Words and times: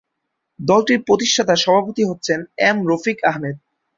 দলটির 0.59 0.99
প্রতিষ্ঠাতা 1.07 1.55
সভাপতি 1.55 2.03
হচ্ছেন 2.05 2.39
এম 2.61 2.77
রফিক 2.87 3.17
আহমেদ। 3.23 3.55